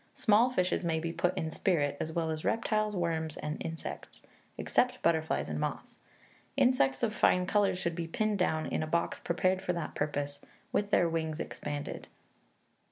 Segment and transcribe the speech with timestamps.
[0.15, 4.23] Small fishes may be put in spirit, as well as reptiles, worms, and insects
[4.57, 5.99] (except butterflies and moths);
[6.57, 10.41] insects of fine colours should be pinned down in a box prepared for that purpose,
[10.71, 12.07] with their wings expanded.